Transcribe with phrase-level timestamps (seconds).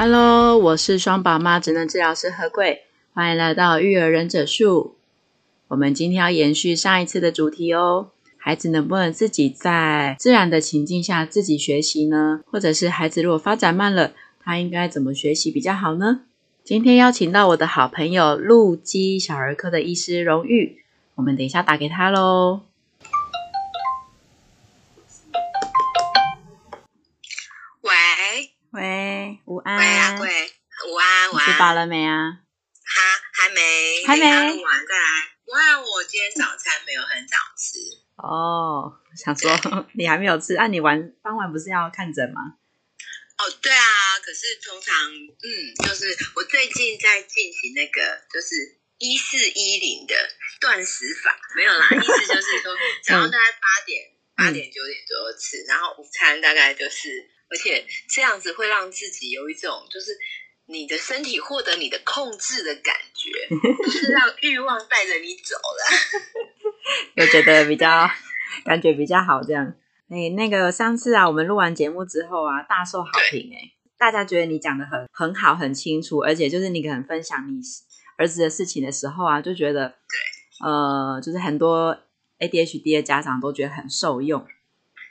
[0.00, 2.82] Hello，我是双宝妈职能治疗师何贵，
[3.14, 4.94] 欢迎来到育儿忍者树。
[5.66, 12.42] 我们今天要延续上一次的主题哦，孩子能不能自己在自然的情境下自己学习呢？
[12.46, 16.20] 或者是孩子如果发展慢了，他应该怎么学习比较好呢？
[16.62, 20.78] 今天邀请到我的好朋友陆基小儿科的医师荣誉，
[21.16, 22.60] 我们等一下打给他喽。
[28.72, 29.78] 喂，午安。
[29.78, 31.46] 喂阿贵，午安，午安。
[31.46, 32.40] 吃饱了没啊？
[32.84, 33.00] 哈，
[33.32, 34.56] 还没，还没。
[34.56, 35.08] 录完再来。
[35.46, 37.78] 午安，我今天早餐没有很早吃。
[38.16, 42.42] 哦，想说你还没有吃，那、啊、你晚傍晚不是要看诊吗？
[43.38, 45.48] 哦，对啊，可是通常，嗯，
[45.86, 50.14] 就是我最近在进行那个，就是一四一零的
[50.60, 54.04] 断食法，没有啦， 意思就是说，早上大概八点、
[54.36, 57.30] 八点九点左右吃，然后午餐大概就是。
[57.50, 60.16] 而且这样子会让自己有一种，就是
[60.66, 63.30] 你的身体获得你的控制的感觉，
[63.84, 67.16] 就是让欲望带着你走了。
[67.16, 68.08] 我觉得比较
[68.64, 69.74] 感觉比较好，这样。
[70.10, 77.60] 哎，那个上次啊，我们录完节目之后啊，大受好评哎，大家觉得你讲的很很好，很清楚，而且就是你可能分享你
[78.16, 81.96] 儿子的事情的时候啊，就觉得对，呃，就是很多
[82.38, 84.46] ADHD 的家长都觉得很受用。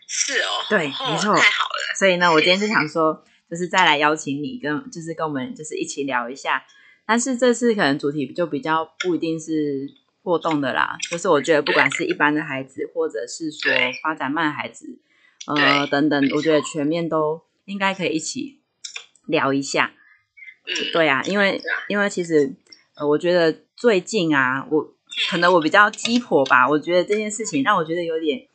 [0.08, 1.96] 是哦，对，哦、没错，太好了。
[2.00, 6.64] 所以呢，我今天就想说， 就是再来邀请你跟，就是跟我们就是一起聊一下。
[7.06, 9.88] 但是这次可能主题就比较不一定是
[10.23, 15.00] 互动的啦，就是我觉得不管是一般的孩子，或者是说发展慢的孩子，
[15.46, 18.62] 呃等等，我觉得全面都应该可以一起
[19.26, 19.94] 聊一下。
[20.66, 22.54] 嗯，对啊，因为因为其实
[22.96, 24.94] 呃，我觉得最近啊，我
[25.30, 28.48] 可能我比较鸡婆吧，我觉得这件事情让我觉得有点。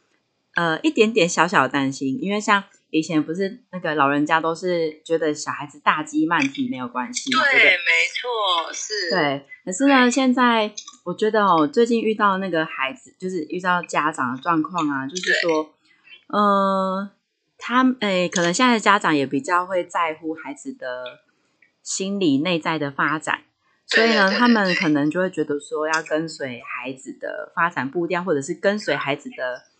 [0.55, 7.77] 呃，一点点小小的担心，因为像以前不是那个老人家都是觉得小孩子大鸡慢啼没有关系，对，对，对，没
[8.21, 9.11] 错，是。
[9.11, 10.71] 对，可是呢，现在
[11.05, 15.75] 我觉得哦，最近遇到那个孩子，就是遇到家长的状况啊，就是说，
[16.27, 17.11] 呃，
[17.57, 21.21] 他诶，可能现在的家长也比较会在乎孩子的
[21.83, 23.41] 心理内在的发展，
[23.87, 29.72] 所以呢，他们可能就会觉得说要跟随孩子的发展步调，或者是跟随孩子的。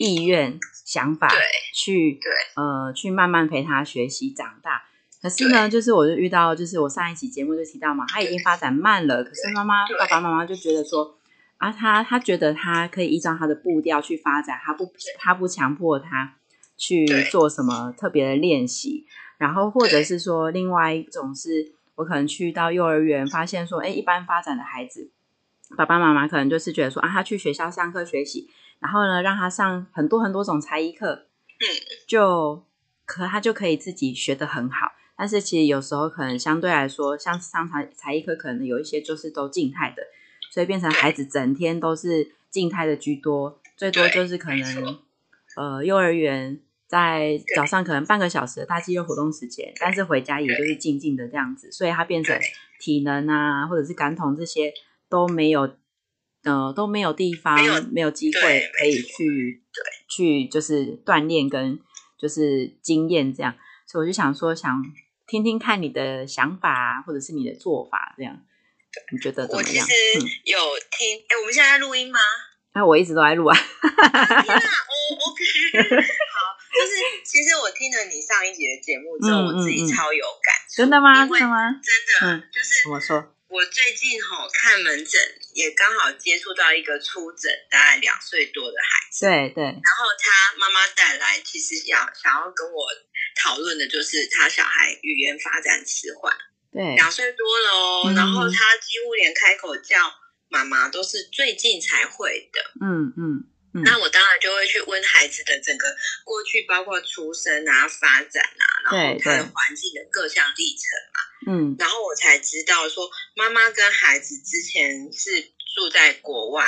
[0.00, 1.28] 意愿、想法，
[1.74, 4.84] 去对呃，去慢慢陪他学习长大。
[5.20, 9.22] 可是呢，就是我就遇到，就是我上一期节目就提到嘛，他已经发展慢了。
[9.22, 11.18] 可是妈妈、爸爸妈妈就觉得说，
[11.58, 16.36] 啊，他他觉得他可以依照他的步调去发展，他不他不强迫他
[16.78, 19.04] 去做什么特别的练习。
[19.36, 25.10] 然后或者是说，另外一种是我可能去到幼儿园，发现说，哎，一般发展的孩子，
[25.76, 28.48] 爸爸妈妈可能就是觉得说，啊，他去学校上课学习。
[28.80, 31.64] 然后呢，让他上很多很多种才艺课，嗯，
[32.08, 32.64] 就
[33.04, 34.92] 可他就可以自己学得很好。
[35.16, 40.02] 但是其实有时候可能相对来说，像上才才艺课，可能有一些就是都静态的，
[40.50, 43.60] 所以变成孩子整天都是静态的居多。
[43.76, 44.98] 最多就是可能，
[45.56, 52.38] 呃，幼儿园在早上可能半个小时的大肌肉活动时间，但是回家也就是静静的这样子，所以他变成
[52.78, 54.72] 体能啊，或者是感统这些
[55.10, 55.70] 都没有。
[56.44, 61.78] 呃，都没有地方，没有，没有机会可以去，对，去就是锻炼跟
[62.18, 63.54] 就是经验这样，
[63.86, 64.82] 所以我就想说，想
[65.26, 68.34] 听听看你的想法，或者是你的做法这样，
[69.12, 69.84] 你觉得怎么样？
[69.84, 69.94] 我其实
[70.44, 70.58] 有
[70.90, 72.18] 听，哎、嗯，我们现在在录音吗？
[72.72, 73.52] 那、 啊、我一直都在录啊。
[73.82, 74.54] 天哪，
[74.88, 74.96] 我
[75.26, 75.42] OK，
[75.74, 76.38] 好，
[76.70, 76.92] 就是
[77.24, 81.26] 其实我听了你上一集的节目之后，嗯、我自己超有感、嗯嗯，真的吗？
[81.26, 81.56] 真的吗？
[81.82, 83.34] 真的，嗯、就是怎么说？
[83.50, 85.20] 我最近哦看门诊，
[85.54, 89.26] 也刚好接触到一个初诊大概两岁多的孩子。
[89.26, 89.64] 对对。
[89.64, 92.86] 然后他妈妈带来，其实要想要跟我
[93.42, 96.32] 讨论的就是他小孩语言发展迟缓。
[96.72, 96.94] 对。
[96.94, 100.14] 两岁多了哦、嗯，然后他几乎连开口叫
[100.48, 102.60] 妈妈都是最近才会的。
[102.80, 103.22] 嗯嗯。
[103.34, 105.86] 嗯，那我当然就会去问孩子的整个
[106.24, 110.84] 过去，包括出生啊、发展啊，然后他的环境的各项历程
[111.14, 111.20] 嘛。
[111.48, 115.40] 嗯，然后我才知道说，妈妈跟孩子之前是
[115.74, 116.64] 住在国外，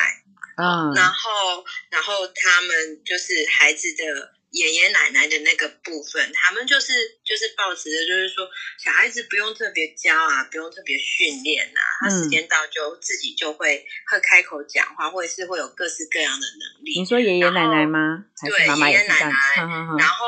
[0.57, 6.93] 嗯，然后然后他们就是孩子的爷爷奶奶的那个部分，他们就是
[7.25, 8.47] 就是抱持的，就是说
[8.79, 17.01] 小孩子不用特别教啊，不用特别训练啊，他时间到就自己就会会开口讲话，或者是会有各式各样的能力。
[17.01, 18.25] 你说爷爷奶奶吗？
[18.47, 19.57] 对，爷爷奶奶。
[19.99, 20.27] 然后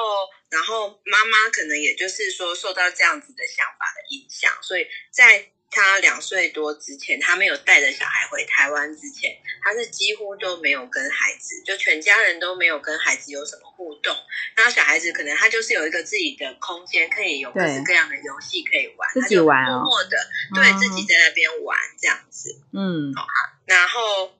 [0.50, 5.50] 然后妈妈可能也就是说受到这样子的想法的影响，所以在。
[5.74, 14.16] 他两岁多之前，他没有带着小孩回台湾之前，他是几乎都没有跟孩子，就全家人都没有跟孩子有什么互动。
[14.56, 20.16] 那小孩子可能他就是有一个自己的空间，可以有各式各样的游戏可以玩，自己玩哦，默默的
[20.54, 22.56] 对、嗯、自己在那边玩这样子。
[22.72, 23.26] 嗯，好，
[23.66, 24.33] 然后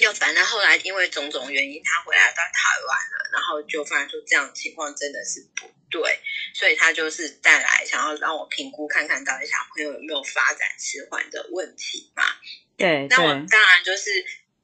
[0.00, 6.18] 又反正后来因为种种原因，他回来到台湾了，然后就发现说这样情况真的是不对。
[6.54, 12.24] 所以他就是带来想要让我评估看看到底小朋友有没有发展迟缓的问题嘛？
[12.76, 14.10] 对，那我当然就是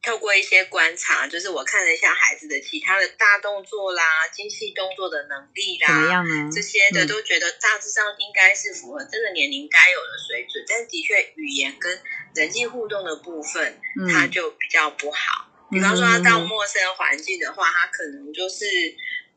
[0.07, 6.49] 透过一些观察，就是我看了一下孩子的其他的大动作啦、精细动作的能力啦，怎么样呢？
[6.55, 12.01] 这些的都觉得大致上应该是符合这个年龄该有的水准，但的确语言跟
[12.37, 13.81] 人际互动的部分，
[14.15, 15.51] 他就比较不好。
[15.73, 18.65] 比方说他到陌生环境的话，他可能就是。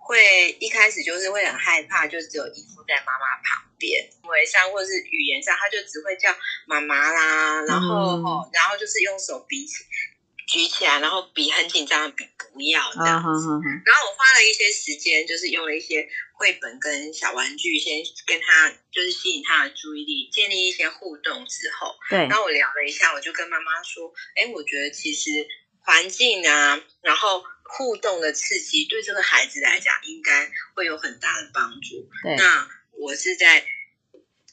[0.02, 6.36] 会一开始就是会很害怕，就只有依附在妈妈旁边，行为上或是语言上，他就只会叫
[6.66, 9.84] 妈妈啦，然后、嗯、然后就是用手比起
[10.50, 13.50] 举起来，然后笔很紧张的笔不要这样子。
[13.86, 25.48] 然后我花了一些时间，就是用了一些绘本跟小玩具，先跟他就是吸引他的注意力，建立一些互动之后，对，然后我聊了一下，我就跟妈妈说，哎，我觉得其实
[25.82, 27.44] 环境啊，然后。
[27.72, 32.10] 互动的刺激对这个孩子来讲应该会有很大的帮助。
[32.24, 32.68] 对，那
[32.98, 33.64] 我是在，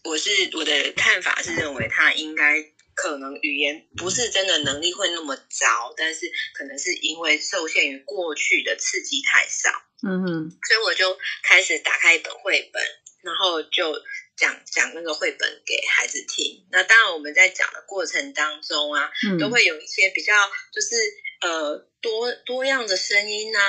[0.05, 2.63] 我是我的看法是认为他应该
[2.97, 9.71] 可能语言不是真的能力会那么糟，但是可能是因为受限于过去的刺激太少。
[10.03, 12.83] 嗯哼，所以我就开始打开一本绘本，
[13.23, 13.93] 然后就
[14.37, 16.67] 讲讲那个绘本给孩子听。
[16.71, 20.35] 那当然我们在讲的过程当中啊，嗯、都会有一些比较
[20.73, 20.97] 就是。
[21.39, 23.61] 呃，多多样的声音啊，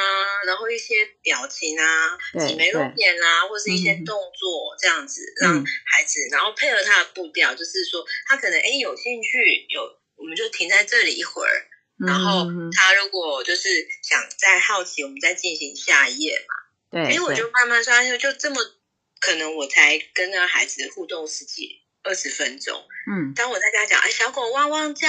[0.45, 2.17] 然后一些表情啊，
[2.47, 9.81] 挤眉弄眼啊，或是一些动作这样子，嗯、让孩子，然后配合他的步调，就是说他可能哎有兴趣，有
[10.15, 11.67] 我们就停在这里一会儿，
[11.99, 16.55] 嗯、然后他如果就是想再好奇，我们再进行下一页嘛。
[16.89, 18.61] 对，哎，我就慢慢说，就就这么
[19.19, 22.83] 可能我才跟那个孩子互动十几二十分钟。
[23.11, 25.07] 嗯，当我在跟他讲，哎，小狗汪汪叫。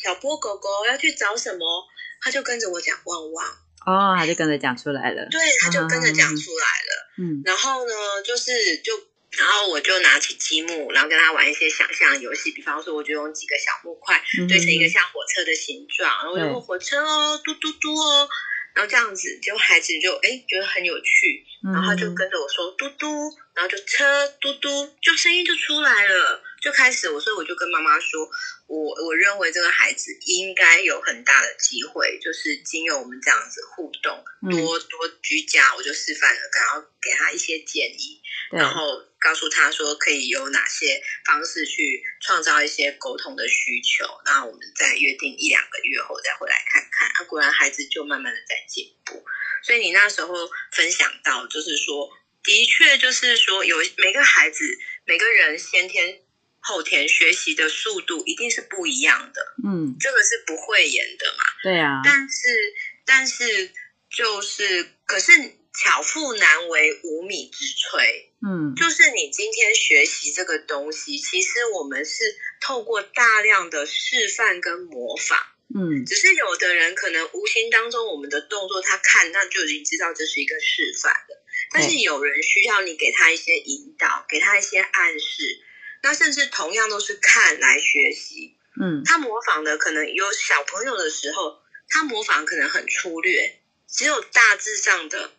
[0.00, 1.84] 小波狗狗要去找什么，
[2.20, 3.44] 他就跟着我讲汪汪
[3.84, 5.26] 哦，他就跟着讲出来了。
[5.28, 7.10] 对，他就跟着讲出来了。
[7.18, 7.92] 嗯，然后呢，
[8.24, 8.92] 就是就，
[9.30, 18.28] 然后我就拿起积木，然后跟他玩一些想象游戏，比方说，我就用几个小木块堆成一个像火车的形状，然后我就说火车哦，嘟嘟嘟哦，
[18.78, 26.40] 然后这样子，就孩子就哎觉得很有趣，然后他就跟着我说嘟嘟，然后就车嘟嘟，就声音就出来了。
[26.62, 28.28] 就开始我，所以我就跟妈妈说，
[28.68, 38.20] 我我认为这个孩子应该有很大的机会，就是经由我们这样子互动，多多居家，我就示范了，然后给他一些建议，
[38.52, 47.08] 然后告诉他说可以有哪些方式去创造一些沟通的需求，然后我们再约定一两个月后再回来看看。
[47.08, 49.24] 啊，果然孩子就慢慢的在进步。
[49.62, 50.34] 所以你那时候
[50.72, 52.10] 分享到，就是说，
[52.42, 54.64] 的确就是说，有每个孩子，
[55.04, 56.20] 每个人先天。
[56.60, 62.02] 后天学习的速度一定是不一样的，嗯，这个是不会演的嘛，对啊。
[62.04, 62.74] 但是，
[63.06, 63.70] 但是
[64.10, 65.32] 就是，可是
[65.80, 75.38] 巧妇难为无米之炊，嗯，就是你今天学习这个东西，其实我们是透过大量的示范跟模仿，
[75.72, 85.62] 嗯，只是有的人可能无形当中我们的动作他看那就已经知道这是一个示范了，但是有人需要你给他一些引导，给他一些暗示。
[86.02, 95.32] 那甚至同样都是看来学习，嗯，他模仿的可能有小朋友的时候，他模仿可能很粗略，只有大致上的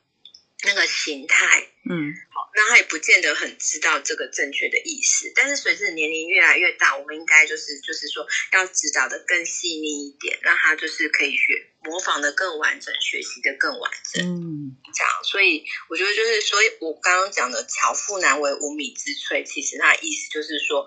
[0.64, 5.32] 那个形态，嗯，好，那他也不见得很知道这个正确的意思。
[5.34, 15.24] 但是随着年龄越来越大，我们应该就是就是说要指导的更细腻一点，让他就是可以学模仿的更完整，学习的更完整，嗯，这样。
[15.24, 20.86] 所以我觉得就是，所以我刚刚讲的“巧妇难为无米之炊”，其实它的意思就是说，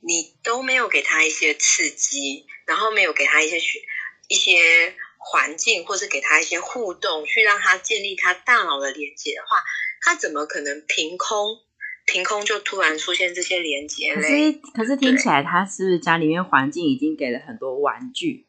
[0.00, 3.80] 你都没有给他一些刺激，然后没有给他一些学
[4.28, 4.94] 一些。
[5.24, 9.62] 环境，或是给他一些互动，去让他建立他大脑的连接的话，
[10.02, 11.60] 他怎么可能凭空
[12.06, 14.14] 凭空就突然出现这些连接？
[14.14, 18.46] 可是可是听起来，他是不是家里面环境已经给了很多玩具？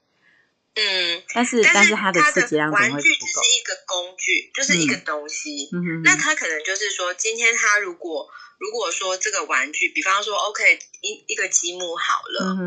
[0.75, 5.69] 嗯，但是但是他的刺激量玩具只是一个工具，就是一个东西。
[6.03, 8.27] 那他可能就是说，今天他如果
[8.59, 12.57] 如果说这个玩具，比方说，OK，一一个积木好了，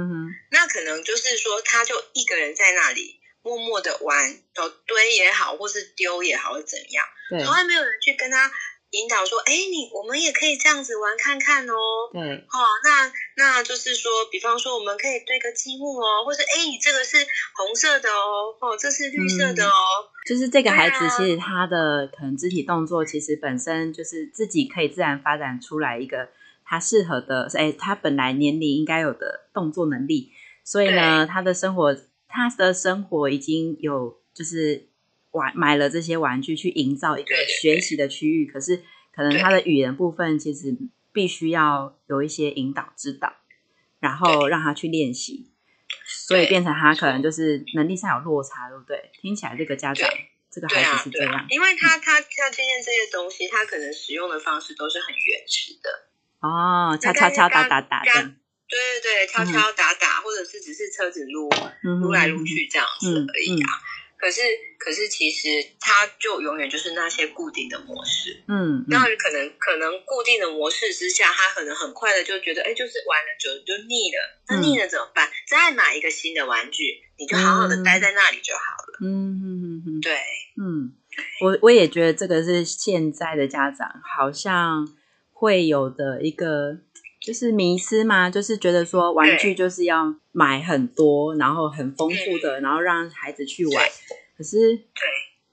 [0.50, 3.17] 那可能就是说，他就一个人在那里
[3.48, 4.36] 默默的玩，
[4.86, 8.50] 堆也好，或是丢也好，或怎样，对，从来没有人去跟他。
[8.92, 11.74] 引导说：“哎，你我们也可以这样子玩看看哦。
[12.10, 17.18] 对，好、哦，那那就是说，比方说，我们可以堆个积木哦，或者哎，你这个是
[17.54, 19.76] 红色的哦，哦，这是绿色的哦。
[19.76, 26.30] 嗯、就是这个孩子，其实他的可能肢体动作，其实本身就是自己可以自然发展出来一个
[26.64, 30.32] 他适合的，哎，他本来年龄应该有的动作能力。
[30.64, 31.94] 所以呢，他的生活，
[32.28, 34.86] 他的生活已经有就是。”
[35.30, 38.82] 玩买了这些玩具去营造一个学习的区域，可是
[39.12, 40.74] 可能他的语言部分其实
[41.12, 43.34] 必须要有一些引导指导，
[44.00, 45.52] 然后让他去练习，
[46.06, 49.10] 所以变成他可能就是能力上有落差，对不对？
[49.20, 50.08] 听起来这个家长
[50.50, 55.90] 这个孩子是这样，因为他他像今天这些东西，他可能使用的方式都是很原始的
[56.40, 58.34] 哦，敲敲敲打打打这样，
[58.68, 61.48] 对对对，敲敲打打，或者是只是车子撸
[62.02, 63.68] 撸来撸去这样子而已啊。
[64.18, 64.42] 可是，
[64.78, 65.46] 可是，其实
[65.78, 68.42] 它就永远就是那些固定的模式。
[68.48, 74.42] 嗯，那可能可能固定的模式之下，他可能很快的就觉得，哎，就是玩了久了就腻了。
[74.48, 75.28] 那腻了怎么办？
[75.28, 78.98] 嗯、再买一个新的玩具，你就好好的待在那里就好了。
[79.00, 80.14] 嗯嗯嗯嗯，对，
[80.60, 80.92] 嗯，
[81.40, 84.84] 我我也觉得这个是现在的家长好像
[85.30, 86.78] 会有的一个。
[87.20, 93.88] 就是迷思嘛，就是觉得说玩具就是要买很多，然后很丰富的，然后让孩子去玩。
[94.36, 94.84] 可是，对，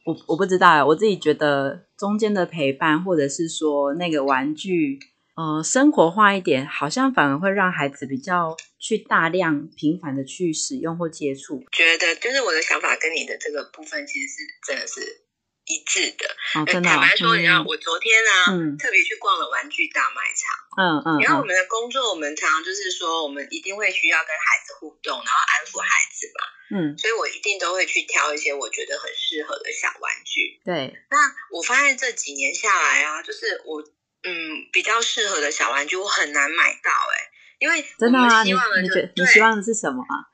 [0.06, 5.00] 我我不知道，我自己觉得中间的陪伴，或者是说那个玩具，
[5.36, 11.64] 呃，生活化一点，好像反而会让孩子比较去大量、频繁的去使用或接触。
[11.72, 14.36] 觉得就是我的想法跟你的这个部分，其实是
[14.68, 15.25] 真的是。
[15.66, 20.54] 一致的，哦真的哦、坦白说，你知道、嗯、我昨天啊，嗯、特别去逛了玩具大卖场。
[20.78, 21.20] 嗯嗯。
[21.22, 26.78] 然后我们的工作，我们常常就是说，我们一定会需要跟孩子互动，然后安抚孩子嘛。
[26.78, 26.98] 嗯。
[26.98, 30.62] 所以我一定都会去挑一些我觉得很适合的小玩具。
[30.64, 30.94] 对。
[31.10, 31.18] 那
[31.52, 33.82] 我发现这几年下来啊，就是我
[34.24, 40.30] 嗯比较适合的小玩具，我很难买到哎、欸，因为我们希望的、就是，你希望的是什么啊？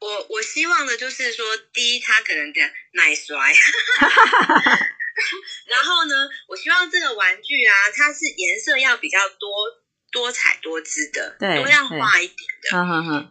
[0.00, 2.60] 我我希望的就是说，第一，他可能的
[2.92, 3.36] 耐摔，
[5.66, 9.48] 然后呢，我希望这个玩具啊，它是颜色要比较多
[10.12, 12.76] 多彩多姿的，对，多样化一点的，对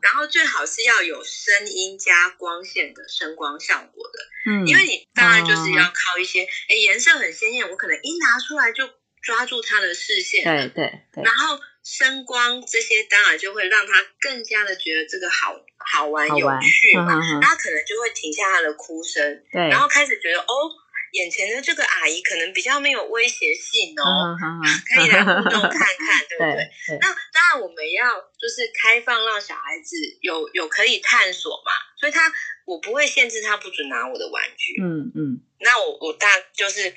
[0.01, 4.19] 然后最好是要有声音加光线的声光效果的，
[4.51, 8.89] 嗯，因为你当然就是要靠一些，哎，颜色很鲜艳，我可能一拿出来就
[9.21, 11.59] 抓住他的视线，对对对，然后。
[11.85, 20.71] 声光这些当然就会让他更加的觉得这个好好玩，有趣嘛，嗯、他可能就会停下他的哭声，对，然后开始觉得哦，
[21.11, 24.65] 眼前的这个阿姨可能比较没有威胁性哦，嗯、
[24.95, 26.55] 可以来互动看看，对不对？
[26.89, 32.33] 对对，那当然我们要就是开放，让小孩子有有可以探索嘛，所以他
[32.65, 36.91] 我不会限制他不准拿我的玩具，嗯嗯，那我我大就是。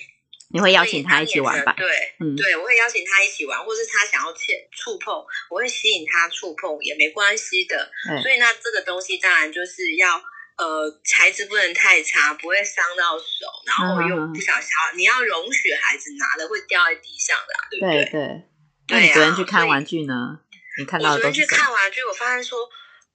[0.50, 1.74] 你会邀请他一起玩吧？
[1.76, 1.86] 对，
[2.20, 5.14] 嗯，对，我会邀请他一起玩，或是他想要切触碰，
[5.50, 7.90] 我会吸引他触碰也没关系的。
[8.08, 10.16] 嗯、所以那这个东西当然就是要
[10.56, 18.04] 呃材质不能太差，不会伤到手，然后又不小心，嗯、你要容许孩子拿了会掉在地上的、啊，对不对？
[18.04, 18.42] 对对。
[18.88, 20.40] 那你昨天去看玩具呢？
[20.78, 22.58] 你看到昨天去看玩具，我发现说，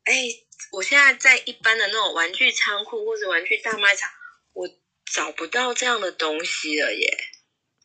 [0.03, 0.13] 哎，
[0.71, 4.07] 我现在在一般的那种玩具仓库或者玩具大卖场，
[4.53, 4.69] 我。
[5.11, 7.17] 找不到这样的东西了耶！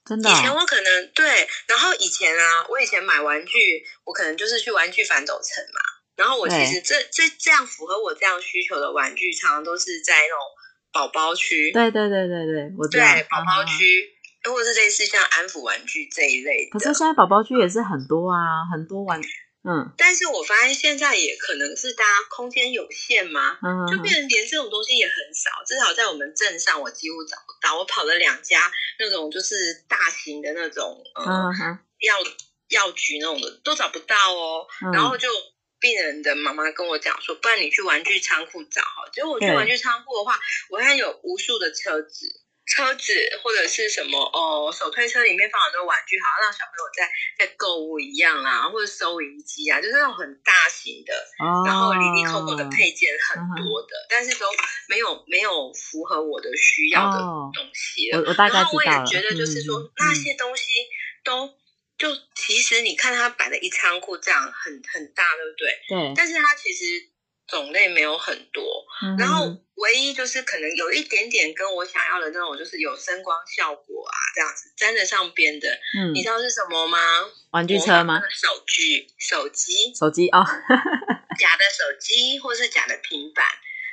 [0.05, 5.81] 真的、哦，以前我可能对，然后以前啊，我以前买玩具，我可能就是去玩具反斗城嘛。
[6.17, 10.39] 然后我其实这这这样符合我这样需求的玩具，常常都是在那种
[10.93, 11.71] 宝宝区。
[11.73, 14.09] 对对对对对，我对宝宝区，
[14.51, 16.71] 或者是类似像安抚玩具这一类的。
[16.71, 19.29] 可是现在宝宝区也是很多啊，很多玩具。
[19.65, 25.51] 嗯，但是我发现现在也可能是大家空间有限嘛，嗯、就变成连这种东西也很少。
[25.67, 27.77] 至少在我们镇上，我几乎找不到。
[27.77, 32.17] 我跑了两家那种就是大型的那种，呃、嗯，药
[32.69, 34.67] 药局那种的都找不到哦。
[34.87, 35.29] 嗯、然后就
[35.81, 39.09] 病人的妈妈跟我讲说，不然你去玩具仓库找好。
[39.13, 40.39] 结果我去玩具仓库的话，
[40.71, 42.43] 我看有无数的车子。
[42.69, 54.47] 车子或者是什么哦，手推车里面放很多玩具，好像让小朋友在在购物一样啊，或者收银机啊，就是那种很大型的，哦、然后里里口口的配件很多的，嗯、但是都
[54.89, 57.19] 没有没有符合我的需要的
[57.55, 58.19] 东西了。
[58.19, 58.63] 哦、我我大概知道了。
[58.63, 60.87] 然后我也觉得就是说、嗯、那些东西
[61.25, 61.55] 都、嗯、
[61.97, 65.81] 就其实你看它摆了一仓库这样很很大，对不对？
[65.89, 66.13] 对。
[66.15, 66.85] 但是它其实
[67.49, 75.69] 种类没有很多，嗯、然后唯一就是可能有一点点跟我想要的那种，就是有声光效果啊，这样子粘得上边的。
[75.99, 76.99] 嗯，你知道是什么吗？
[77.53, 78.21] 玩具车吗？
[78.31, 80.45] 手机，手机，手机哦，
[81.39, 83.45] 假的手机或是假的平板。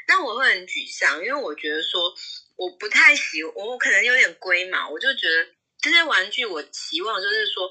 [0.08, 2.14] 那我会很沮丧，因为我觉得说
[2.58, 5.48] 我不太喜，我可能有点龟毛，我就觉得
[5.82, 7.70] 这些玩具，我期望就是说。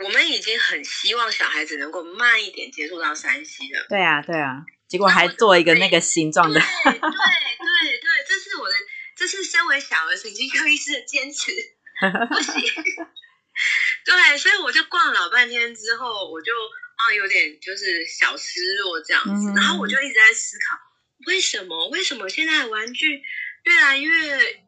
[0.00, 3.84] 我们已经很希望小孩子能够慢一点接触到山西了。
[3.88, 6.58] 对啊，对啊，结果还做一个那个形状的。
[6.58, 8.74] 对对对对，这是我的，
[9.16, 11.52] 这是身为小儿神经科医师的坚持，
[12.28, 12.54] 不行。
[14.04, 16.52] 对，所以我就逛老半天之后，我就
[16.96, 20.78] 啊有点就是小失落这样子，嗯、然后我就一直在思考，
[21.26, 21.88] 为什么？
[21.90, 23.22] 为什么现在的玩具？
[23.64, 24.08] 越来越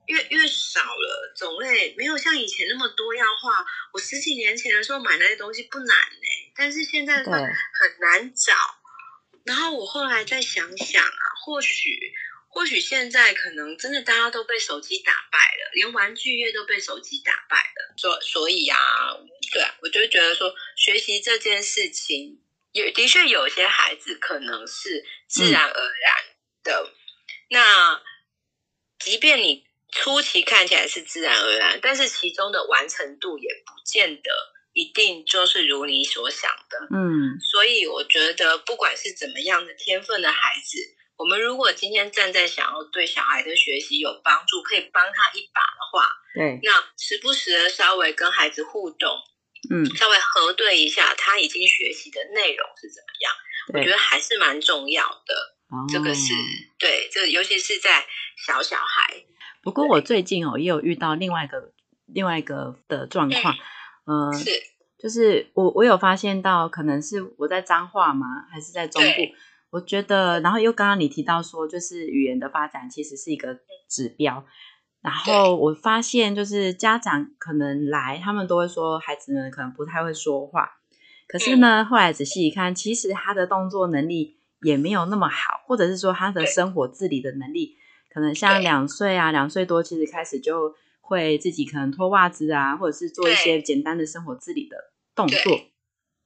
[0.06, 3.64] 越越少了，种类没有像以前那么多样化。
[3.94, 8.52] 我十几年前的时候买那些东西不难呢、欸，但是现在很难找。
[9.44, 12.12] 然后我后来再想想啊，或许
[12.48, 17.94] 或许现在可能真的大家都被手机打败了，连玩具业都被手机打败了。
[17.96, 18.78] 所所以啊，
[19.52, 22.40] 对啊，我就觉得说，学习这件事情，
[22.72, 26.14] 有的确有些孩子可能是自然而然
[26.62, 26.94] 的，嗯、
[27.50, 28.02] 那。
[29.02, 34.30] 即便你初期看起来是自然而然，但是其中的完成度也不见得
[34.72, 36.88] 一定就是如你所想的。
[36.90, 40.78] 嗯，所以我觉得不管是怎么样的天分的孩子，
[41.16, 49.10] 我们如果今天站在想要对小孩的学习有帮助，可以帮他一把的话，对，那时不时的稍微跟孩子互动，
[49.70, 53.32] 嗯，稍微核对一下他已经学习的内容是怎么样，
[53.74, 55.56] 我觉得还是蛮重要的。
[55.92, 56.32] 这个是
[56.80, 58.04] 对，这尤其是在
[58.44, 59.24] 小小孩。
[59.62, 61.72] 不过我最近哦，也有遇到另外一个
[62.06, 63.58] 另外一个的状况，嗯，
[64.04, 64.50] 呃、是，
[64.98, 69.08] 就是我我有发现到，可能是我在彰化吗，还是在中部？
[69.70, 74.44] 我觉得，然后又刚刚你提到说，就是语言的发展其实是一个指标。
[75.00, 80.68] 然后我发现，就是家长可能来，他们都会说孩子们可能不太会说话，
[81.26, 84.38] 可是呢，嗯、后来仔细一看，其实他的动作能力。
[84.62, 87.78] 也没有那么好，或者是说他的生活自理的能力，
[88.12, 90.74] 可能像两岁啊，两岁多，其实开始就
[91.10, 94.76] 会自己可能脱袜子啊，或者是做一些简单的生活自理的
[95.14, 95.60] 动作。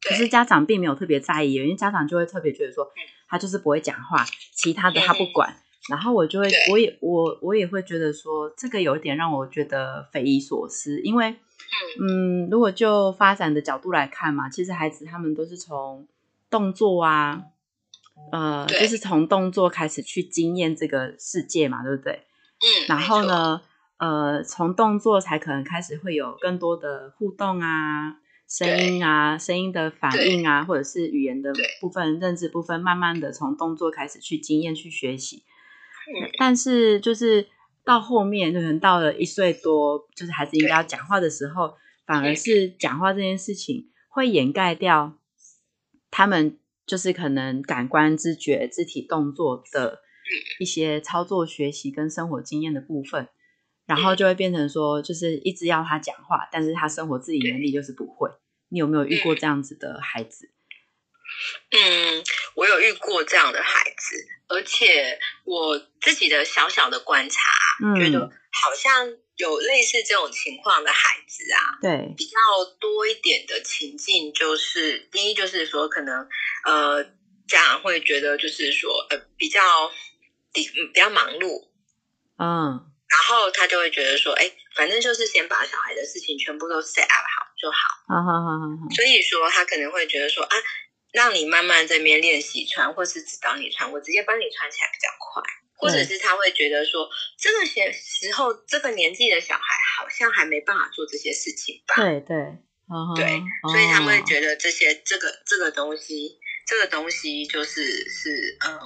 [0.03, 2.87] 可是家长并没有特别在意，因为家长就会特别觉得说，
[3.27, 4.23] 他就是不会讲话，
[4.55, 5.57] 其他的他不管。
[5.89, 11.35] 然后我就会，我也我我也会觉得说，这个有点让我觉得匪夷所思，因为
[12.01, 16.07] 嗯，如果就发展的角度来看嘛，其实孩子他们都是从
[16.51, 17.45] 动作啊。
[18.31, 22.13] 呃，就是从动作开始去经验这个世界嘛，对不对？
[22.13, 22.87] 嗯。
[22.89, 23.67] 然后呢，错
[23.99, 28.17] 呃，从动作才可能开始会有更多的互动啊，
[28.49, 35.45] 声音啊，声音的反应啊，或者是语言的部分、认知部分，慢慢的从动作开始去经验去学习。
[36.23, 36.31] 嗯。
[36.39, 37.47] 但是就是
[37.85, 41.75] 到后面，可能到了一岁多，就是孩子应该要讲话的时候，
[42.07, 45.15] 反而是讲话这件事情会掩盖掉
[46.11, 46.59] 他们。
[46.87, 50.01] 就是可能感官知觉、肢体动作的
[50.59, 53.27] 一些操作学习跟生活经验的部分，
[53.87, 58.31] 然后就会变成说，就是一直要他讲话，但是他生活自理能力就是不会。
[58.69, 60.51] 你有没有遇过这样子的孩子？
[61.71, 67.41] 嗯，我有遇过这样的孩子，而且我自己的小小的观察，
[67.85, 69.17] 嗯，觉得好像。
[69.37, 72.39] 有类似这种情况的孩子啊，对，比较
[72.79, 76.29] 多一点的情境就是，第一就是说，可能
[76.65, 77.03] 呃，
[77.49, 79.61] 家长会觉得就是说，呃，比较
[80.53, 81.67] 比比较忙碌，
[82.39, 90.57] 嗯，然后他就会觉得说，哎，反正就是先把小孩的事情全部都 set up 好就好，好好好好好，所以说他可能会觉得说，啊，
[91.13, 95.43] 让你慢慢这边练习穿，或是指导你穿，我直接帮你穿起来比较快。
[95.77, 101.97] 或者是他会觉得说，这个些时候，这个年纪的小孩好像还没办法做这些事情吧？
[101.97, 102.37] 对对，
[103.17, 108.79] 对，所以他们会觉得这些这个这个东西，这个东西就是是嗯，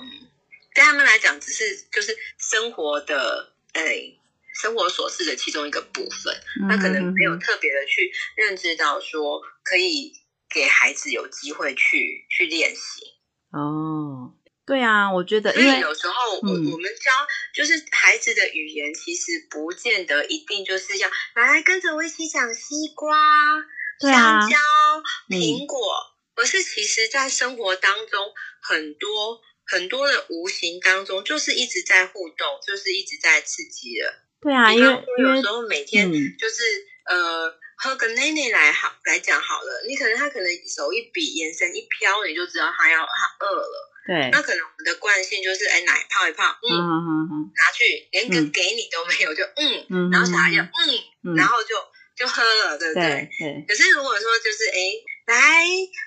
[0.74, 4.17] 对他们来讲只是就是生活的哎
[4.60, 6.34] 生活琐事的其中一个部分，
[6.68, 10.12] 他可能没有特别的去认知到说可以
[10.52, 13.02] 给孩子有机会去去练习
[13.52, 14.34] 哦。
[14.66, 17.10] 对啊，我觉得，因为有时候我、嗯、我们教
[17.54, 23.16] 就是孩子的语言，其实不见得一定就是要来跟着我一起讲西瓜、
[23.98, 34.27] 香蕉、啊、苹果，嗯、而是其实在生活当中很多很多的无形当中，就是一直在互动，就是一直在刺激了。
[34.40, 36.62] 对啊，因为有时候每天就是、
[37.04, 43.90] 嗯、呃喝个奶奶来好来讲好了，你可能他可能手一比，眼神一飘，你就知道他要他饿了。
[44.06, 51.74] 对，那可能我们的惯性就是，哎，奶泡一泡，嗯嗯嗯，拿去连个给你都没有，就嗯，嗯，然后小孩就嗯，然后就
[52.16, 53.28] 就喝了，对不对？
[53.38, 53.64] 对。
[53.68, 54.78] 可是如果说就是，哎。
[55.28, 55.36] 来，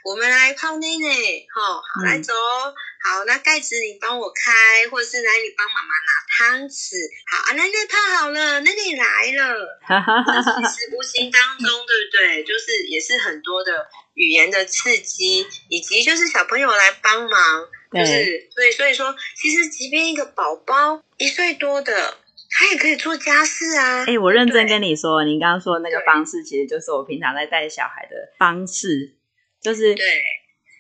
[0.04, 6.96] 我们来泡奶奶，吼，好，来走，好，那盖子你帮我开，或者是来你帮妈妈拿汤匙，
[7.30, 9.80] 好啊，奶奶泡好了，奶奶来了，
[10.26, 12.44] 那其实无形当中，对不对？
[12.50, 13.72] 就是也是很多的
[14.16, 22.18] 语言的刺激，以及就是小朋友来帮忙，就是所以所以说，其实即便一个宝宝一岁多的，
[22.52, 24.02] 他也可以做家事啊。
[24.02, 29.16] 哎、欸，我认真跟你说，您刚刚说的那个方式，其实就是我平常在带小孩的方式，
[29.62, 30.06] 就是对，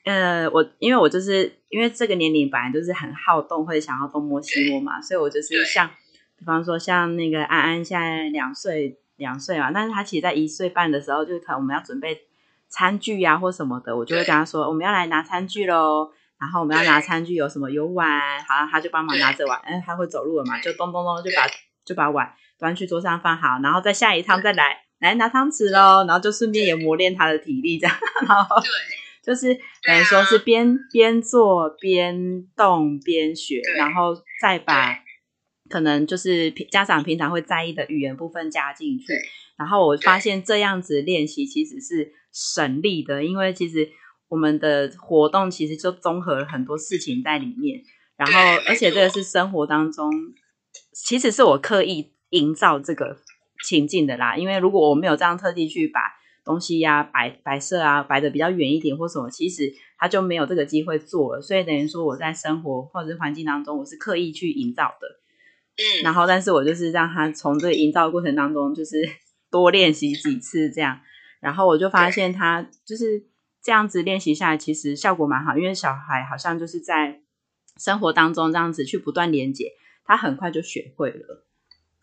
[0.06, 5.90] 呃，我因为我就是因为这个年龄本来就是很好动，会想要东摸西摸嘛，所以我就是像，
[6.38, 12.22] 比方说像那个安安现在两岁两岁嘛，但是他其实在一岁半的时候，就是可能我们要准备
[12.68, 21.48] 餐具呀、啊、或什么的，我就会跟他说我们要来拿餐具喽，然后我们要拿餐具有什么有碗，好，他就帮忙拿着碗，嗯，他会走路了嘛，就咚咚咚就把。
[21.84, 28.56] 就把碗端去桌上放好，然后再下一趟再来来拿汤匙喽，然后就顺便也磨练他的体力，这样，然后
[29.26, 29.52] 就是
[29.84, 34.96] 等于说是边边做边动边学，然后再把
[35.72, 39.06] 可能就是家长平常会在意的语言部分加进去，
[39.58, 43.90] 然后我发现这样子练习其实是省力的，因为其实
[44.32, 47.84] 我们的活动其实就综合了很多事情在里面，
[48.16, 50.10] 然后而且这个是生活当中。
[50.94, 53.18] 其实是我刻意营造这个
[53.66, 56.00] 情境的啦，因为如果我没有这样特地去把
[56.46, 61.42] 东西呀、啊、摆摆设啊摆的比较远一点或什么，其实他就没有这个机会做了。
[61.42, 65.08] 所以等于说我在生活或者是环境当中，我是刻意去营造的。
[65.78, 68.98] 嗯，然后但是我就是让他从这个营造的过程当中，就是
[69.52, 71.00] 多练习几次这样，
[71.42, 73.26] 然后我就发现他就是
[73.64, 77.22] 这样子练习下来，其实效果蛮好，因为小孩好像就是在
[77.78, 79.74] 生活当中这样子去不断连接。
[80.04, 81.46] 他很快就学会了，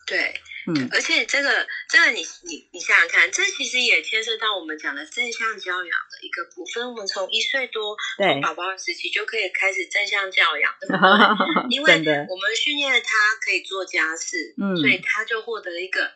[0.07, 0.33] 对，
[0.65, 6.89] 嗯，而且这个这个你你你想想看，这其实也牵涉到我们讲的正向教养的一个部分。
[6.89, 11.75] 我们从一岁多对宝宝时期就可以开始正向教养， 对不对？
[11.75, 11.91] 因为
[12.29, 16.09] 我们训练他可以做家事，嗯，所以他就获得一个。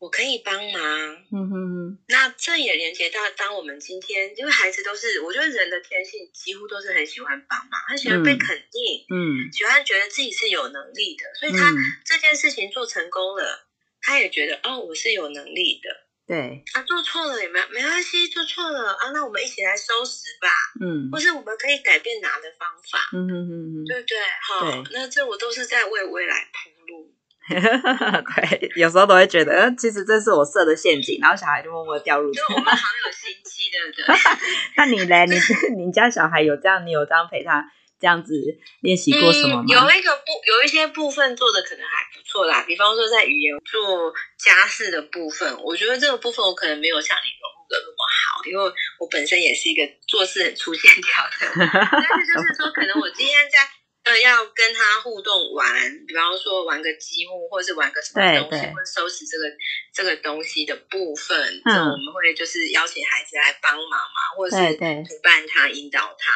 [0.00, 0.80] 我可以帮忙，
[1.30, 1.98] 嗯哼哼。
[2.08, 11.70] 那这也连接到，当我们今天，因为孩子都是，我觉得人的天性几乎都是很喜欢帮忙，很喜欢被肯定，嗯，喜欢觉得自己是有能力的，所以他
[12.06, 13.68] 这件事情做成功了，
[14.00, 15.90] 他也觉得哦，我是有能力的，
[16.26, 16.64] 对。
[16.72, 20.48] 啊，做错了也没没关系，做错了啊，那我们一起来收拾吧，
[20.80, 24.16] 嗯，或是我们可以改变拿的方法，嗯哼哼哼，对不对？
[24.48, 26.79] 好，那这我都是在为未来铺路。
[27.58, 32.40] 对，有时候都会觉得，呃，其实这是我设的陷阱，然后小孩就默默掉入就。
[32.54, 34.16] 我们好有心机的，对。
[34.76, 35.26] 那你嘞？
[35.26, 35.34] 你
[35.84, 36.86] 你家小孩有这样？
[36.86, 37.64] 你有这样陪他
[38.00, 38.32] 这样子
[38.80, 39.64] 练习过什么吗？
[39.66, 42.64] 嗯、有一个部，有一些部分做的可能还不错啦。
[42.66, 48.64] 比方说在语言做家事的部分，我觉得这个部分我可能没有像你融入的那么好，因为
[48.98, 51.30] 我本身也是一个做事很粗线条的。
[51.56, 53.58] 但是就是说，可能我今天在。
[54.02, 55.68] 呃，要跟他互动玩，
[56.06, 59.44] 比方说玩个积木，或者是玩个什么东西，或者收拾这个
[59.92, 66.32] 这个东西的部分，嗯，我们会就是邀请孩子来帮忙嘛，或者是陪伴他、引导他。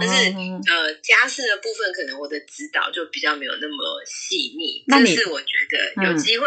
[0.00, 0.30] 但是
[0.70, 6.46] 呃，家事的部分，可能我的指导就比较没有那么细腻，那是我觉得有机会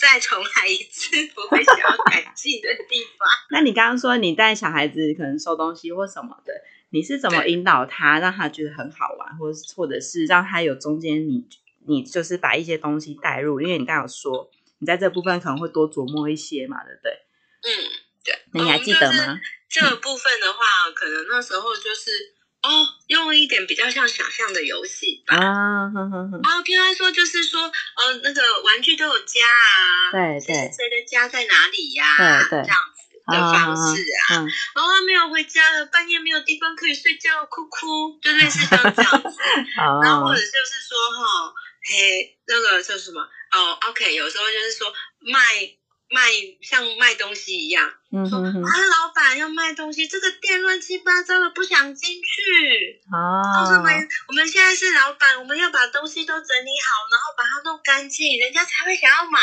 [0.00, 3.28] 再重来一次，我会想要改进的地方。
[3.52, 6.52] 那你刚刚说你带小孩子可能收东西或什么的。
[6.90, 11.46] 你是怎么引导他，让他觉得很好玩，或者或者是让他有中间你
[11.86, 17.12] 你就是把一些东西带入，因为你刚刚有说你在这部分可能会多琢磨一些嘛，对不对？
[17.62, 17.68] 嗯，
[18.24, 18.38] 对。
[18.52, 19.38] 你还记得吗？
[19.70, 22.10] 这个部分的话，嗯，可能那时候就是
[22.62, 22.68] 哦，
[23.06, 25.36] 用一点比较像想象的游戏吧。
[25.36, 26.38] 啊，哼哼哼。
[26.38, 32.04] 哦，听他说就是说，呃，那个玩具都有家啊，对对，谁的家在哪里呀？
[32.18, 32.42] 啊？
[32.48, 32.99] 对对，这样子。
[33.30, 34.36] 的方式啊，
[34.74, 39.38] 然后他没有回家了，半夜没有地方可以睡觉，哭哭，就类似像这样子。
[39.76, 43.20] 然后或者就是说哈，嘿，那个叫什么？
[43.22, 45.38] 哦，OK，有时候就是说卖
[46.10, 46.22] 卖
[46.62, 47.92] 像卖东西一样，
[48.28, 53.00] 说啊，老板要卖东西，这个店乱七八糟的，不想进去。
[53.12, 59.40] 哦，我们我们现在是老板，我们要把东西都整理好，然后把它弄干净，人家才会想要买。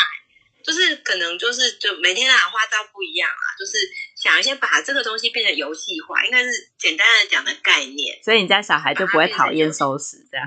[0.67, 3.77] 就是可能就是就每天啊花招不一样啊，就是
[4.17, 8.21] 想一些把这个东西变成游戏化，应该是简单的讲的概念。
[8.21, 10.45] 所以你家小孩就不会讨厌收拾这样。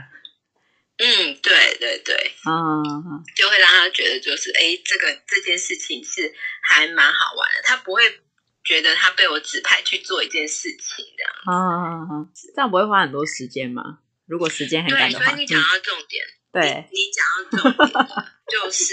[0.98, 8.20] 嗯，对对对，嗯，就会让他觉得就是哎，这个这件事情是还蛮好玩的，他不会
[8.62, 11.32] 觉得他被我指派去做一件事情这样。
[11.46, 14.00] 啊这样不会花很多时间吗？
[14.26, 18.06] 如果时间很赶的话，对，所以你讲到重点，嗯、对，你讲到重点
[18.52, 18.92] 就是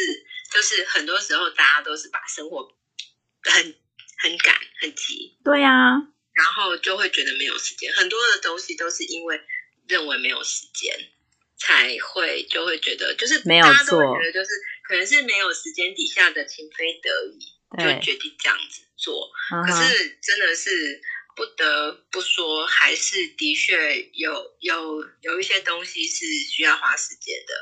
[0.51, 2.75] 就是很多时候大家都是把生活
[3.43, 3.75] 很
[4.19, 9.41] 很赶很急，对呀、啊，然后就会觉得没有时间，很多的东西都是因为
[9.87, 10.97] 认为没有时间
[11.57, 14.49] 才会就会觉得就是没有大家都觉得就是
[14.83, 17.39] 可能是没有时间底下的情非得已，
[17.77, 19.29] 就决定这样子做，
[19.65, 21.01] 可是真的是。
[21.37, 27.53] 不得不说，还是的确有有有一些东西是需要花时间的，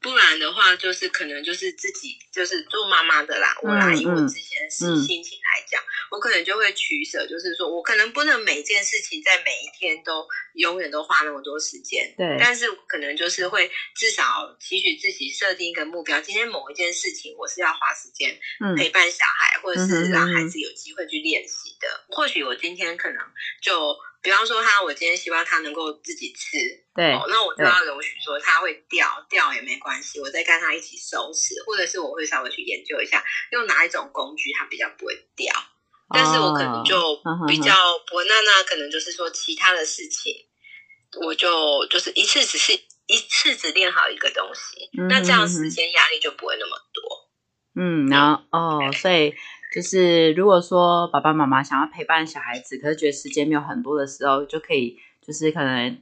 [0.00, 3.56] 不然的话，就是可能就是自己就是做妈妈的啦。
[3.62, 12.36] 我来以我之前是心情来讲，嗯嗯、我可能就会取舍，就是说我可能不能每件事情在每一天都永远都花那么多时间，对。
[12.38, 18.38] 但是可能就是会至少期许自己设定一个目标，今天某一件事情我是要花时间
[18.76, 21.76] 陪伴小孩，嗯、或者是让孩子有机会去练习。
[21.78, 23.18] 的，或许我今天可能
[23.60, 23.94] 就，
[24.26, 26.58] 比方说他，我今天希望他能够自己吃，
[26.96, 35.54] 对，哦，那我就要容许说他会掉，掉也没关系，我再跟他一起收拾，或者是我会稍微去研究一下，用哪一种工具它比较不会掉，
[36.12, 37.72] 但是我可能就比较
[38.08, 40.34] 不，那那可能就是说其他的事情，
[41.22, 42.72] 我就就是一次只是
[43.06, 47.30] 一次只练好一个东西，那这样时间压力就不会那么多，
[47.76, 49.32] 嗯，然后哦，所以。
[49.74, 55.98] 就是如果说爸爸妈妈想要陪伴小孩子，可是觉得时间没有很多的时候，就可以就是可能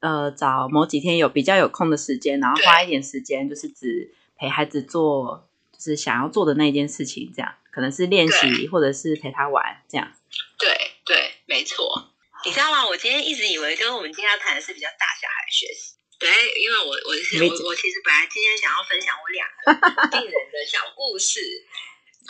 [0.00, 10.12] 呃找某几天有比较有空的时间，然后花一点时间，就是只陪孩子做就是想要做的那件事情，这样可能是练习或者是陪他玩这样。
[10.58, 10.68] 对
[11.04, 12.12] 对，没错。
[12.44, 12.86] 你知道吗？
[12.86, 15.96] 我今天一直以为，就是我们今天要谈的是比较大小孩学习。
[16.18, 16.28] 对，
[16.62, 21.40] 因为我我我我其实本来今天想要分享我两个 病人的小故事。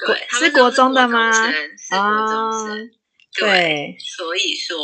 [0.04, 1.32] 对，是国中的吗？
[1.32, 2.90] 是国中生，
[3.38, 4.76] 对，所以说，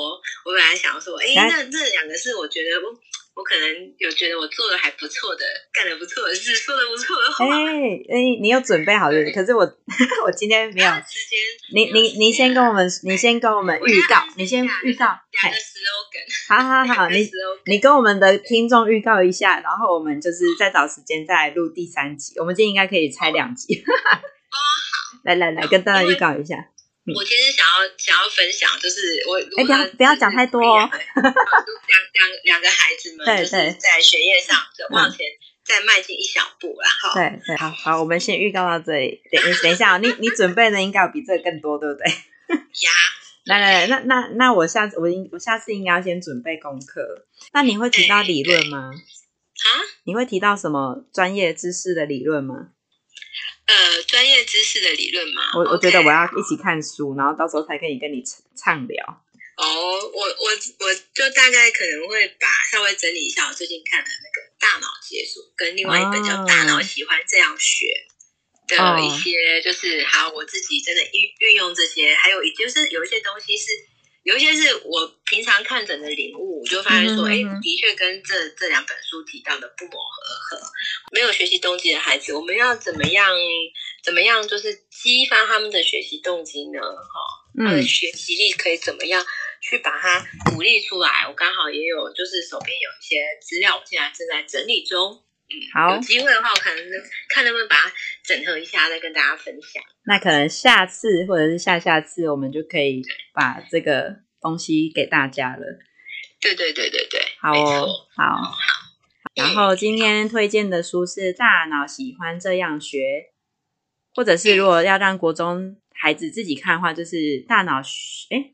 [0.45, 2.93] 我本来想说，哎，那这两个是我觉得我
[3.35, 7.47] 我可能有觉得我做的还不错的，干的不错的事， 说的不错的话。
[7.47, 7.73] 哎
[8.11, 9.61] 哎，你有准备好的，可是我
[10.25, 11.39] 我今天没有时间。
[11.75, 16.29] 你你你先跟我们，你先跟我们预告，你先预告两个 slogan。
[16.49, 17.27] 好好好，你
[17.65, 22.39] 你跟我们的听众预告一下，然后我们就是再找时间再来录第三集。
[22.39, 23.83] 我们今天应该可以拆两集。
[25.25, 26.57] 来来来，跟大家预告一下。
[27.05, 30.79] 我其实想要想要分享，就是我哎，不要不要讲太多哦。
[30.79, 31.25] 两
[32.13, 35.27] 两两个孩子们，就是在学业上就往前
[35.65, 36.89] 再迈进一小步啦。
[37.03, 39.21] 哈，对对，好好，我们先预告到这里。
[39.33, 42.09] 等等一下，你你准备的应该有比这个更多，对不对？
[42.09, 42.91] 呀，
[43.47, 47.27] 来来来，那那那我下次我应我下次应该要先准备功课。
[47.53, 48.93] 那你会提到理论吗？
[48.93, 49.67] 啊？
[50.05, 52.69] 你会提到什么专业知识的理论吗？
[53.67, 55.43] 呃，专业知识的理论吗？
[55.55, 58.23] 我我觉得我要一起看书，然后到时候才可以跟你
[58.57, 59.23] 畅聊。
[59.57, 60.49] 哦，我我
[60.81, 67.87] 我就大概可能会把稍微整理一下我最近看的那个《大脑解锁》跟另外一本叫《大脑喜欢这样学》
[68.77, 73.67] 的一些，就是还有我自己真的运运用这些，还有就是有一些东西是。
[74.23, 80.73] 有一些是我平常看诊的领悟，我就发现说，哎、嗯，的确跟这这两本书提到的不谋而合。
[81.13, 83.29] 没有学习动机的孩子，我们要怎么样？
[84.03, 84.47] 怎么样？
[84.47, 86.81] 就是激发他们的学习动机呢？
[86.81, 89.25] 哈，他的学习力可以怎么样
[89.61, 91.27] 去把它鼓励出来？
[91.29, 95.23] 我刚好也有，就是手边有一些资料，我现在正在整理中。
[95.53, 96.85] 嗯，好，有机会的话，我可能
[97.29, 97.93] 看能不能把它
[98.25, 99.83] 整合一下，再跟大家分享。
[100.07, 103.03] 那可能下次或者是下下次，我们就可以
[103.35, 105.79] 把这个东西给大家了。
[106.41, 107.87] 对对对对对，好哦，
[108.17, 108.57] 好好。
[109.35, 112.99] 然后今天推荐的书是《大脑喜欢这样学》，
[114.15, 118.51] 或者是如果要让国中孩子自己看的话，就是《大脑学》哎，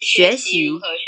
[0.00, 1.04] 学习如何学？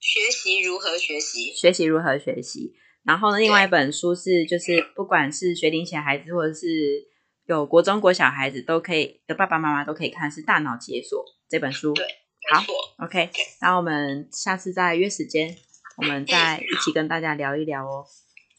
[0.00, 1.52] 学习如何学习？
[1.54, 2.74] 学习如何学习？
[3.04, 7.04] 然后呢，另外一本书是，就是不管是学龄前孩子，或者是
[7.46, 11.92] 有国中国小孩子都可以的爸爸妈妈都可以看，是《大脑解锁》这本书。
[11.94, 12.06] 对，
[12.52, 12.62] 好
[13.04, 13.30] ，OK。
[13.60, 15.56] 那我们下次再约时间，
[15.96, 18.04] 我们再一起跟大家聊一聊哦。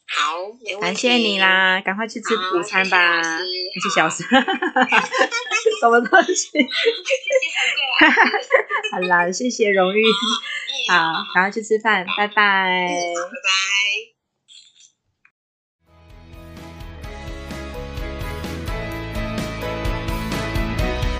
[0.06, 0.34] 好，
[0.80, 3.40] 感谢你啦，赶快去吃午餐吧。
[3.40, 4.22] 一个小时，
[5.80, 6.58] 什么东西？
[8.92, 10.04] 好啦，谢谢荣誉。
[10.90, 12.34] 好，赶快去吃饭，拜拜。
[12.34, 14.13] 拜拜。